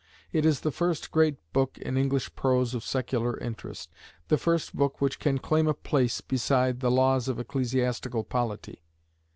It 0.31 0.47
is 0.47 0.61
the 0.61 0.71
first 0.71 1.11
great 1.11 1.35
book 1.53 1.77
in 1.77 1.95
English 1.95 2.33
prose 2.33 2.73
of 2.73 2.83
secular 2.83 3.37
interest; 3.37 3.91
the 4.29 4.37
first 4.39 4.75
book 4.75 4.99
which 4.99 5.19
can 5.19 5.37
claim 5.37 5.67
a 5.67 5.75
place 5.75 6.21
beside 6.21 6.79
the 6.79 6.89
Laws 6.89 7.27
of 7.27 7.37
Ecclesiastical 7.39 8.23
Polity. 8.23 8.81